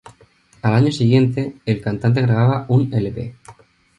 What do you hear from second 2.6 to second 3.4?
un l.p.